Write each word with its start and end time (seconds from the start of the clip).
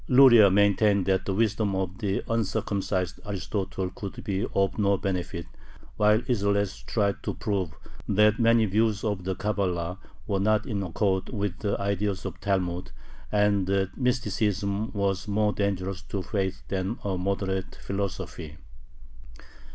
Luria 0.07 0.49
maintained 0.49 1.05
that 1.05 1.25
the 1.25 1.33
wisdom 1.35 1.75
of 1.75 1.99
the 1.99 2.23
"uncircumcised 2.27 3.19
Aristotle" 3.23 3.91
could 3.91 4.23
be 4.23 4.47
of 4.55 4.79
no 4.79 4.97
benefit, 4.97 5.45
while 5.95 6.17
Isserles 6.21 6.83
tried 6.87 7.21
to 7.21 7.35
prove 7.35 7.69
that 8.09 8.39
many 8.39 8.65
views 8.65 9.03
of 9.03 9.25
the 9.25 9.35
Cabala 9.35 9.99
were 10.25 10.39
not 10.39 10.65
in 10.65 10.81
accord 10.81 11.29
with 11.29 11.59
the 11.59 11.79
ideas 11.79 12.25
of 12.25 12.33
the 12.33 12.39
Talmud, 12.39 12.89
and 13.31 13.67
that 13.67 13.95
mysticism 13.95 14.91
was 14.93 15.27
more 15.27 15.53
dangerous 15.53 16.01
to 16.01 16.23
faith 16.23 16.63
than 16.67 16.97
a 17.03 17.15
moderate 17.15 17.75
philosophy. 17.79 18.57